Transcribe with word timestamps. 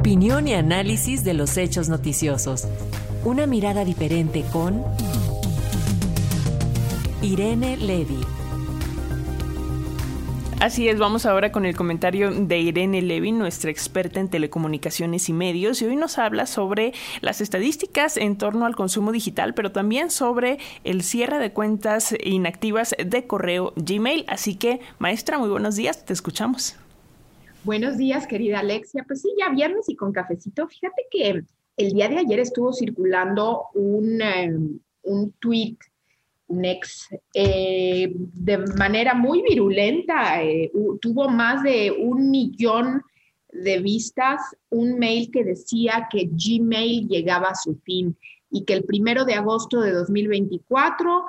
Opinión 0.00 0.48
y 0.48 0.54
análisis 0.54 1.24
de 1.24 1.34
los 1.34 1.58
hechos 1.58 1.90
noticiosos. 1.90 2.66
Una 3.22 3.44
mirada 3.46 3.84
diferente 3.84 4.46
con 4.50 4.82
Irene 7.20 7.76
Levy. 7.76 8.18
Así 10.58 10.88
es, 10.88 10.98
vamos 10.98 11.26
ahora 11.26 11.52
con 11.52 11.66
el 11.66 11.76
comentario 11.76 12.30
de 12.30 12.58
Irene 12.60 13.02
Levy, 13.02 13.32
nuestra 13.32 13.70
experta 13.70 14.20
en 14.20 14.30
telecomunicaciones 14.30 15.28
y 15.28 15.34
medios, 15.34 15.82
y 15.82 15.84
hoy 15.84 15.96
nos 15.96 16.16
habla 16.16 16.46
sobre 16.46 16.94
las 17.20 17.42
estadísticas 17.42 18.16
en 18.16 18.38
torno 18.38 18.64
al 18.64 18.76
consumo 18.76 19.12
digital, 19.12 19.52
pero 19.52 19.70
también 19.70 20.10
sobre 20.10 20.56
el 20.82 21.02
cierre 21.02 21.38
de 21.38 21.52
cuentas 21.52 22.14
inactivas 22.24 22.96
de 23.04 23.26
correo 23.26 23.74
Gmail. 23.76 24.24
Así 24.28 24.54
que, 24.54 24.80
maestra, 24.98 25.38
muy 25.38 25.50
buenos 25.50 25.76
días, 25.76 26.06
te 26.06 26.14
escuchamos. 26.14 26.76
Buenos 27.62 27.98
días, 27.98 28.26
querida 28.26 28.60
Alexia. 28.60 29.04
Pues 29.06 29.20
sí, 29.20 29.34
ya 29.38 29.50
viernes 29.50 29.88
y 29.88 29.96
con 29.96 30.12
cafecito. 30.12 30.66
Fíjate 30.66 31.06
que 31.10 31.44
el 31.76 31.92
día 31.92 32.08
de 32.08 32.18
ayer 32.18 32.40
estuvo 32.40 32.72
circulando 32.72 33.66
un, 33.74 34.22
eh, 34.22 34.56
un 35.02 35.32
tweet 35.32 35.76
un 36.50 36.64
ex, 36.64 37.08
eh, 37.32 38.12
de 38.12 38.58
manera 38.76 39.14
muy 39.14 39.40
virulenta, 39.42 40.42
eh, 40.42 40.72
tuvo 41.00 41.28
más 41.28 41.62
de 41.62 41.92
un 41.92 42.28
millón 42.28 43.02
de 43.52 43.78
vistas, 43.78 44.40
un 44.68 44.98
mail 44.98 45.30
que 45.30 45.44
decía 45.44 46.08
que 46.10 46.28
Gmail 46.28 47.06
llegaba 47.06 47.50
a 47.50 47.54
su 47.54 47.76
fin 47.84 48.16
y 48.50 48.64
que 48.64 48.72
el 48.72 48.84
primero 48.84 49.24
de 49.24 49.34
agosto 49.34 49.80
de 49.80 49.92
2024 49.92 51.24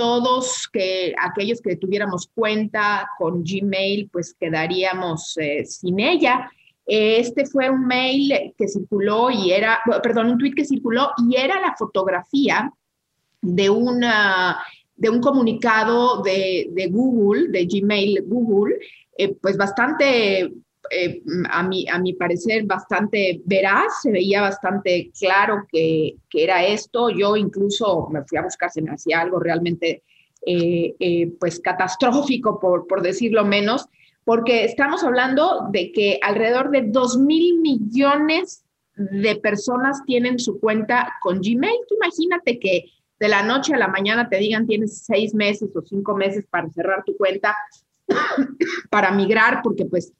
todos 0.00 0.66
que 0.72 1.14
aquellos 1.20 1.60
que 1.60 1.76
tuviéramos 1.76 2.30
cuenta 2.34 3.06
con 3.18 3.44
Gmail 3.44 4.08
pues 4.10 4.34
quedaríamos 4.40 5.36
eh, 5.36 5.66
sin 5.66 6.00
ella. 6.00 6.50
Este 6.86 7.44
fue 7.44 7.68
un 7.68 7.86
mail 7.86 8.54
que 8.56 8.66
circuló 8.66 9.30
y 9.30 9.52
era, 9.52 9.78
perdón, 10.02 10.30
un 10.30 10.38
tweet 10.38 10.54
que 10.54 10.64
circuló 10.64 11.10
y 11.18 11.36
era 11.36 11.60
la 11.60 11.76
fotografía 11.76 12.72
de, 13.42 13.68
una, 13.68 14.64
de 14.96 15.10
un 15.10 15.20
comunicado 15.20 16.22
de, 16.22 16.88
Google, 16.90 17.48
de 17.48 17.66
Gmail 17.66 18.22
Google, 18.24 18.76
eh, 19.18 19.34
pues 19.34 19.58
bastante, 19.58 20.50
eh, 20.90 21.22
a, 21.48 21.62
mi, 21.62 21.88
a 21.88 21.98
mi 21.98 22.14
parecer, 22.14 22.64
bastante 22.64 23.40
veraz, 23.44 24.02
se 24.02 24.10
veía 24.10 24.40
bastante 24.42 25.10
claro 25.18 25.66
que, 25.70 26.16
que, 26.28 26.44
era 26.44 26.64
esto. 26.64 27.10
Yo 27.10 27.36
incluso 27.36 28.08
me 28.10 28.24
fui 28.24 28.38
a 28.38 28.42
buscar 28.42 28.70
si 28.70 28.82
me 28.82 28.92
hacía 28.92 29.20
algo 29.20 29.38
realmente 29.38 30.02
eh, 30.44 31.32
pues 31.38 31.60
catastrófico, 31.60 32.58
por, 32.58 32.86
por 32.86 33.02
decirlo 33.02 33.44
menos, 33.44 33.86
porque 34.24 34.64
estamos 34.64 35.04
hablando 35.04 35.68
de 35.70 35.92
que 35.92 36.18
alrededor 36.22 36.70
de 36.70 36.82
2 36.82 37.18
mil 37.18 37.60
millones 37.60 38.64
de 38.96 39.36
personas 39.36 40.02
tienen 40.06 40.38
su 40.38 40.60
cuenta 40.60 41.14
con 41.22 41.40
Gmail. 41.40 41.80
Tú 41.88 41.94
imagínate 41.96 42.58
que 42.58 42.84
de 43.18 43.28
la 43.28 43.42
noche 43.42 43.74
a 43.74 43.78
la 43.78 43.88
mañana 43.88 44.28
te 44.28 44.38
digan 44.38 44.66
tienes 44.66 45.04
seis 45.04 45.34
meses 45.34 45.70
o 45.74 45.82
cinco 45.82 46.16
meses 46.16 46.44
para 46.50 46.70
cerrar 46.70 47.04
tu 47.04 47.16
cuenta, 47.16 47.54
para 48.90 49.12
migrar, 49.12 49.60
porque 49.62 49.84
pues 49.84 50.12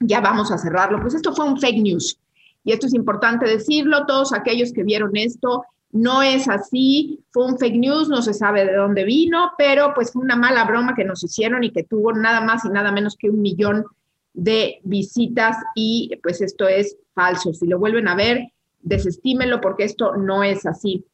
ya 0.00 0.20
vamos 0.20 0.50
a 0.50 0.58
cerrarlo. 0.58 1.00
Pues 1.00 1.14
esto 1.14 1.32
fue 1.34 1.46
un 1.46 1.58
fake 1.58 1.82
news. 1.82 2.18
Y 2.64 2.72
esto 2.72 2.86
es 2.86 2.94
importante 2.94 3.46
decirlo, 3.46 4.06
todos 4.06 4.32
aquellos 4.32 4.72
que 4.72 4.82
vieron 4.82 5.16
esto, 5.16 5.64
no 5.92 6.22
es 6.22 6.48
así, 6.48 7.20
fue 7.30 7.46
un 7.46 7.58
fake 7.58 7.76
news, 7.76 8.08
no 8.08 8.22
se 8.22 8.34
sabe 8.34 8.64
de 8.64 8.74
dónde 8.74 9.04
vino, 9.04 9.52
pero 9.58 9.92
pues 9.94 10.12
fue 10.12 10.22
una 10.22 10.36
mala 10.36 10.64
broma 10.64 10.94
que 10.94 11.04
nos 11.04 11.24
hicieron 11.24 11.64
y 11.64 11.72
que 11.72 11.84
tuvo 11.84 12.12
nada 12.12 12.40
más 12.40 12.64
y 12.64 12.68
nada 12.68 12.92
menos 12.92 13.16
que 13.16 13.30
un 13.30 13.40
millón 13.40 13.84
de 14.32 14.80
visitas 14.84 15.56
y 15.74 16.12
pues 16.22 16.40
esto 16.40 16.68
es 16.68 16.96
falso. 17.14 17.52
Si 17.52 17.66
lo 17.66 17.78
vuelven 17.78 18.08
a 18.08 18.14
ver, 18.14 18.52
desestímenlo 18.80 19.60
porque 19.60 19.84
esto 19.84 20.16
no 20.16 20.44
es 20.44 20.64
así. 20.66 21.04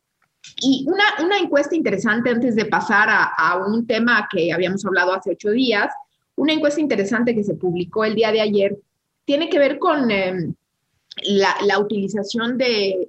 Y 0.60 0.86
una, 0.86 1.04
una 1.24 1.38
encuesta 1.38 1.74
interesante 1.74 2.30
antes 2.30 2.54
de 2.54 2.66
pasar 2.66 3.08
a, 3.10 3.56
un 3.66 3.86
tema 3.86 4.28
que 4.30 4.52
habíamos 4.52 4.84
hablado 4.84 5.14
hace 5.14 5.32
ocho 5.32 5.50
días, 5.50 5.92
una 6.36 6.52
encuesta 6.52 6.80
interesante 6.80 7.34
que 7.34 7.44
se 7.44 7.54
publicó 7.54 8.04
el 8.04 8.14
día 8.14 8.32
de 8.32 8.40
ayer, 8.40 8.78
tiene 9.24 9.48
que 9.48 9.58
ver 9.58 9.78
con 9.78 10.10
em, 10.10 10.54
la, 11.24 11.78
utilización 11.78 12.56
de, 12.58 13.08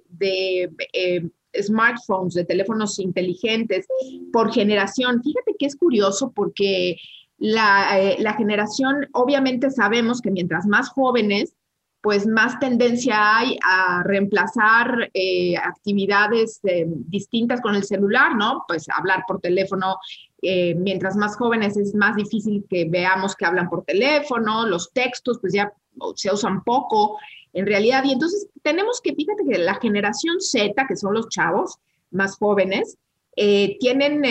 em, 0.94 1.30
smartphones, 1.62 2.34
de 2.34 2.46
teléfonos 2.46 3.00
inteligentes 3.00 3.88
por 4.32 4.52
generación. 4.52 5.22
Fíjate 5.24 5.56
que 5.58 5.66
es 5.66 5.76
curioso 5.76 6.32
porque 6.34 6.98
la, 7.38 8.00
eh, 8.00 8.18
la 8.20 8.34
generación, 8.34 9.08
obviamente 9.14 9.70
sabemos 9.70 10.22
que 10.22 10.32
mientras 10.32 10.66
más 10.66 10.90
jóvenes, 10.90 11.54
pues 12.02 12.26
más 12.26 12.60
tendencia 12.60 13.38
hay 13.38 13.58
a 13.64 14.04
reemplazar 14.04 15.10
eh, 15.14 15.58
actividades 15.58 16.60
eh, 16.64 16.86
distintas 16.88 17.60
con 17.60 17.76
el 17.76 17.84
celular, 17.84 18.36
¿no? 18.36 18.64
Pues 18.68 18.86
hablar 18.90 19.24
por 19.28 19.42
teléfono, 19.42 19.98
eh, 20.42 20.76
mientras 20.76 21.16
más 21.16 21.36
jóvenes 21.36 21.78
es 21.78 21.96
más 21.96 22.16
difícil 22.16 22.66
que 22.70 22.86
veamos 22.86 23.36
que 23.36 23.46
hablan 23.46 23.70
por 23.70 23.84
teléfono, 23.84 24.68
los 24.68 24.92
textos 24.94 25.40
pues 25.40 25.54
ya 25.54 25.74
se 26.16 26.32
usan 26.32 26.64
poco 26.64 27.18
en 27.54 27.66
realidad. 27.66 28.04
Y 28.06 28.12
entonces 28.12 28.48
tenemos 28.62 29.02
que, 29.02 29.16
fíjate 29.16 29.44
que 29.50 29.58
la 29.58 29.76
generación 29.76 30.40
Z, 30.40 30.86
que 30.88 30.96
son 30.96 31.16
los 31.16 31.30
chavos 31.30 31.78
más 32.12 32.38
jóvenes, 32.38 32.98
eh, 33.36 33.78
tienen, 33.80 34.24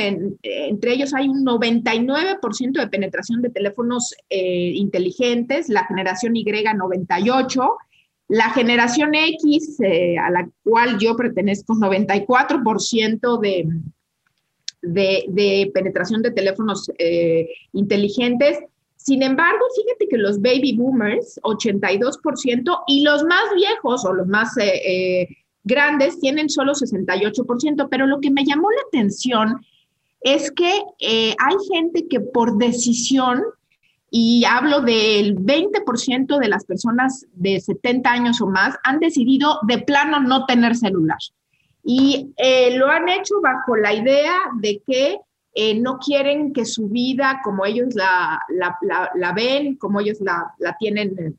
entre 0.42 0.92
ellos 0.92 1.14
hay 1.14 1.28
un 1.28 1.44
99% 1.44 2.72
de 2.72 2.88
penetración 2.88 3.40
de 3.40 3.50
teléfonos 3.50 4.14
eh, 4.30 4.72
inteligentes, 4.74 5.68
la 5.68 5.84
generación 5.86 6.34
Y 6.36 6.44
98%, 6.44 7.76
la 8.28 8.50
generación 8.50 9.14
X, 9.14 9.78
a 10.20 10.30
la 10.30 10.48
cual 10.64 10.98
yo 10.98 11.14
pertenezco, 11.14 11.74
94% 11.74 13.38
de, 13.38 13.68
de, 14.86 15.70
penetración 15.74 16.22
de 16.22 16.30
teléfonos 16.30 16.90
inteligentes. 17.72 18.58
Sin 18.96 19.22
embargo, 19.22 19.64
fíjate 19.76 20.08
que 20.08 20.18
los 20.18 20.40
baby 20.40 20.76
boomers, 20.76 21.40
82%, 21.42 22.82
y 22.86 23.02
los 23.02 23.24
más 23.24 23.54
viejos 23.54 24.04
o 24.04 24.12
los 24.12 24.26
más 24.26 24.54
grandes 25.66 26.18
tienen 26.20 26.48
solo 26.48 26.72
68%, 26.72 27.88
pero 27.90 28.06
lo 28.06 28.20
que 28.20 28.30
me 28.30 28.44
llamó 28.44 28.70
la 28.70 28.82
atención 28.86 29.60
es 30.20 30.50
que 30.50 30.82
eh, 31.00 31.34
hay 31.38 31.56
gente 31.72 32.06
que 32.08 32.20
por 32.20 32.56
decisión, 32.56 33.42
y 34.10 34.44
hablo 34.44 34.80
del 34.80 35.36
20% 35.36 36.38
de 36.38 36.48
las 36.48 36.64
personas 36.64 37.26
de 37.32 37.60
70 37.60 38.10
años 38.10 38.40
o 38.40 38.46
más, 38.46 38.76
han 38.84 39.00
decidido 39.00 39.58
de 39.66 39.78
plano 39.78 40.20
no 40.20 40.46
tener 40.46 40.76
celular. 40.76 41.18
Y 41.88 42.34
eh, 42.36 42.76
lo 42.76 42.88
han 42.88 43.08
hecho 43.08 43.40
bajo 43.40 43.76
la 43.76 43.94
idea 43.94 44.34
de 44.54 44.82
que 44.84 45.20
eh, 45.54 45.78
no 45.78 45.98
quieren 45.98 46.52
que 46.52 46.64
su 46.64 46.88
vida, 46.88 47.40
como 47.44 47.64
ellos 47.64 47.94
la, 47.94 48.42
la, 48.48 49.32
ven, 49.32 49.76
como 49.76 50.00
ellos 50.00 50.18
la, 50.20 50.52
tienen 50.80 51.38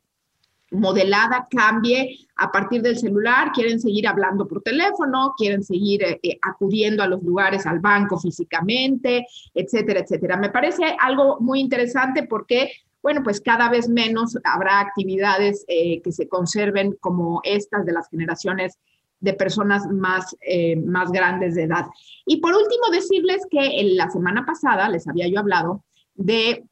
modelada 0.70 1.46
cambie 1.50 2.26
a 2.36 2.50
partir 2.50 2.80
del 2.80 2.96
celular, 2.96 3.52
quieren 3.52 3.78
seguir 3.78 4.08
hablando 4.08 4.48
por 4.48 4.62
teléfono, 4.62 5.34
quieren 5.36 5.62
seguir 5.62 6.02
eh, 6.02 6.38
acudiendo 6.40 7.02
a 7.02 7.08
los 7.08 7.22
lugares, 7.22 7.66
al 7.66 7.80
banco 7.80 8.18
físicamente, 8.18 9.26
etcétera, 9.52 10.00
etcétera. 10.00 10.38
Me 10.38 10.48
parece 10.48 10.96
algo 10.98 11.40
muy 11.40 11.60
interesante 11.60 12.22
porque, 12.22 12.72
bueno, 13.02 13.22
pues 13.22 13.42
cada 13.42 13.68
vez 13.68 13.86
menos 13.86 14.38
habrá 14.44 14.80
actividades 14.80 15.66
que 15.68 16.10
se 16.10 16.26
conserven 16.26 16.96
como 17.00 17.42
estas 17.44 17.84
de 17.84 17.92
las 17.92 18.08
generaciones 18.08 18.78
de 19.20 19.32
personas 19.32 19.86
más, 19.88 20.36
más 20.84 21.10
grandes 21.10 21.54
de 21.54 21.64
edad. 21.64 21.86
Y 22.24 22.36
por 22.36 22.54
último, 22.54 22.90
decirles 22.92 23.42
que 23.50 23.82
la 23.94 24.10
semana 24.10 24.46
pasada 24.46 24.88
les 24.88 25.08
había 25.08 25.28
yo 25.28 25.40
hablado 25.40 25.84
de 26.14 26.64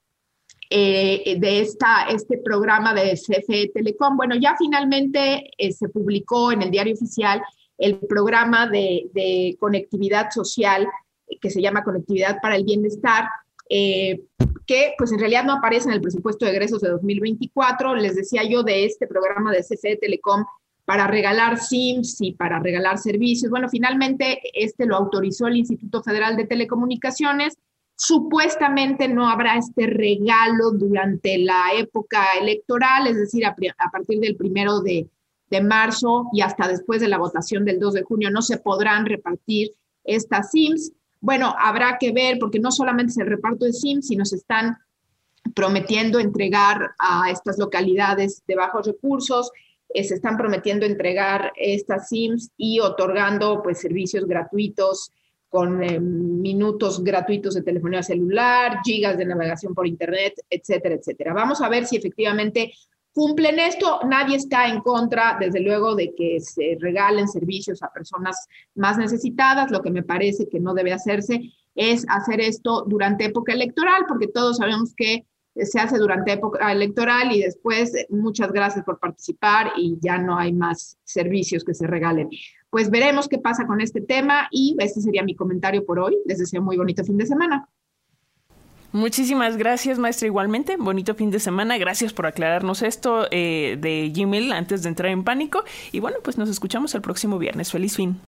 eh, 0.69 1.37
de 1.39 1.61
esta, 1.61 2.09
este 2.11 2.39
programa 2.39 2.93
de 2.93 3.15
CFE 3.15 3.71
Telecom. 3.73 4.17
Bueno, 4.17 4.35
ya 4.35 4.57
finalmente 4.59 5.49
eh, 5.57 5.73
se 5.73 5.89
publicó 5.89 6.51
en 6.51 6.61
el 6.63 6.73
diario 6.73 6.95
oficial 6.95 7.41
el 7.79 8.01
programa 8.01 8.67
de, 8.67 9.57
conectividad 9.61 10.31
social 10.33 10.89
eh, 11.29 11.39
que 11.41 11.51
se 11.51 11.63
llama 11.63 11.85
Conectividad 11.85 12.41
para 12.43 12.57
el 12.57 12.65
Bienestar, 12.65 13.29
que 13.69 14.95
pues 14.99 15.13
en 15.13 15.21
realidad 15.21 15.45
no 15.45 15.55
aparece 15.55 15.89
en 15.89 15.95
el 15.95 16.01
presupuesto 16.01 16.45
de 16.45 16.51
egresos 16.53 16.81
de 16.81 16.91
2024. 16.91 17.95
Les 17.95 18.17
decía 18.17 18.43
yo 18.43 18.65
de 18.65 18.87
este 18.87 19.07
programa 19.07 19.53
de 19.53 19.63
CFE 19.63 19.99
Telecom 20.01 20.45
para 20.87 21.07
regalar 21.07 21.59
SIMs 21.59 22.23
y 22.23 22.33
para 22.33 22.59
regalar 22.59 22.97
servicios. 22.97 23.51
Bueno, 23.51 23.69
finalmente 23.69 24.41
este 24.55 24.87
lo 24.87 24.97
autorizó 24.97 25.47
el 25.47 25.59
Instituto 25.59 26.03
Federal 26.03 26.37
de 26.37 26.47
Telecomunicaciones 26.47 27.59
Supuestamente 27.99 29.09
no 29.09 29.27
habrá 29.27 29.57
este 29.57 29.87
regalo 29.87 30.71
durante 30.73 31.39
la 31.39 31.69
época 31.75 32.27
electoral, 32.39 33.07
es 33.07 33.17
decir, 33.17 33.47
a, 33.47 33.57
partir 33.91 34.21
del 34.21 34.37
primero 34.37 34.81
de, 34.81 35.09
marzo 35.63 36.27
y 36.35 36.43
hasta 36.43 36.69
después 36.69 37.01
de 37.01 37.09
la 37.09 37.17
votación 37.17 37.65
del 37.65 37.81
2 37.81 37.95
de 37.95 38.03
junio 38.03 38.31
no 38.31 38.43
se 38.43 38.59
podrán 38.59 39.07
repartir 39.07 39.73
estas 40.05 40.51
SIMs. 40.51 40.93
Bueno, 41.21 41.55
habrá 41.59 41.97
que 41.99 42.13
ver 42.13 42.39
porque 42.39 42.59
no 42.59 42.71
solamente 42.71 43.13
es 43.13 43.19
el 43.19 43.29
reparto 43.29 43.65
de 43.65 43.73
SIMs, 43.73 44.09
sino 44.09 44.27
se 44.27 44.37
están 44.37 44.77
prometiendo 45.55 46.19
entregar 46.19 46.91
a 46.99 47.31
estas 47.31 47.59
localidades 47.59 48.43
de 48.47 48.57
bajos 48.57 48.87
recursos 48.87 49.51
se 49.95 50.15
están 50.15 50.37
prometiendo 50.37 50.85
entregar 50.87 51.53
estas 51.57 52.09
SIMs 52.09 52.51
y 52.57 52.81
otorgando 52.81 53.63
pues 53.63 53.81
servicios 53.81 54.27
gratuitos 54.27 55.11
con 55.49 55.83
eh, 55.83 55.99
minutos 56.01 57.03
gratuitos 57.03 57.55
de 57.55 57.63
telefonía 57.63 58.03
celular, 58.03 58.81
gigas 58.85 59.17
de 59.17 59.25
navegación 59.25 59.75
por 59.75 59.87
internet, 59.87 60.35
etcétera, 60.51 60.97
etcétera. 60.97 61.33
Vamos 61.33 61.63
a 61.63 61.69
ver 61.69 61.87
si 61.87 61.97
efectivamente 61.97 62.73
cumplen 63.13 63.59
esto. 63.59 64.01
Nadie 64.07 64.37
está 64.37 64.69
en 64.69 64.81
contra, 64.81 65.39
desde 65.41 65.61
luego, 65.61 65.95
de 65.95 66.15
que 66.15 66.41
se 66.41 66.77
regalen 66.79 67.29
servicios 67.29 67.83
a 67.83 67.91
personas 67.91 68.47
más 68.75 68.99
necesitadas. 68.99 69.71
Lo 69.71 69.81
que 69.81 69.91
me 69.91 70.03
parece 70.03 70.49
que 70.49 70.61
no 70.61 70.75
debe 70.75 70.93
hacerse 70.93 71.41
es 71.75 72.05
hacer 72.09 72.41
esto 72.41 72.85
durante 72.87 73.25
época 73.25 73.55
electoral, 73.55 74.05
porque 74.07 74.29
todos 74.29 74.59
sabemos 74.59 74.95
que 74.95 75.25
se 75.65 75.81
hace 75.81 75.99
durante 75.99 76.33
época 76.33 76.71
electoral 76.71 77.33
y 77.33 77.41
después 77.41 77.93
muchas 78.11 78.53
gracias 78.53 78.85
por 78.85 78.99
participar 78.99 79.73
y 79.77 79.99
ya 80.01 80.19
no 80.19 80.39
hay 80.39 80.53
más 80.53 80.99
servicios 81.05 81.65
que 81.65 81.75
se 81.75 81.87
regalen. 81.87 82.29
Pues 82.71 82.91
veremos 82.91 83.29
qué 83.29 83.39
pasa 83.39 83.67
con 83.67 83.81
este 83.81 84.01
tema 84.01 84.49
y 84.51 84.77
este 84.79 85.01
sería 85.01 85.23
mi 85.23 85.35
comentario 85.35 85.85
por 85.85 85.99
hoy. 85.99 86.17
Les 86.27 86.39
deseo 86.39 86.61
muy 86.61 86.77
bonito 86.77 87.05
fin 87.05 87.17
de 87.17 87.27
semana. 87.27 87.69
Muchísimas 88.93 89.57
gracias, 89.57 89.99
maestra. 89.99 90.27
Igualmente, 90.27 90.77
bonito 90.79 91.15
fin 91.15 91.31
de 91.31 91.39
semana. 91.39 91.77
Gracias 91.77 92.13
por 92.13 92.27
aclararnos 92.27 92.83
esto 92.83 93.27
eh, 93.31 93.77
de 93.79 94.11
Gmail 94.15 94.53
antes 94.53 94.83
de 94.83 94.89
entrar 94.89 95.11
en 95.11 95.25
pánico. 95.25 95.65
Y 95.93 96.01
bueno, 96.01 96.19
pues 96.23 96.39
nos 96.39 96.49
escuchamos 96.49 96.95
el 96.95 97.03
próximo 97.03 97.39
viernes. 97.39 97.73
Feliz 97.73 97.97
fin. 97.97 98.19